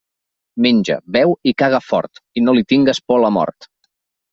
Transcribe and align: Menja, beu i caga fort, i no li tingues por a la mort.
Menja, 0.65 0.97
beu 1.19 1.35
i 1.53 1.55
caga 1.65 1.83
fort, 1.91 2.25
i 2.43 2.47
no 2.49 2.59
li 2.59 2.69
tingues 2.75 3.05
por 3.11 3.23
a 3.23 3.25
la 3.27 3.37
mort. 3.41 3.75